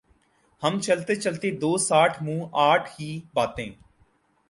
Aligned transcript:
ہم 0.63 0.79
چلتے 0.79 1.15
چلتے 1.15 1.51
دوسآٹھ 1.61 2.21
منہ 2.23 2.43
آٹھ 2.61 2.89
ہی 2.91 3.09
باتیں 3.33 3.69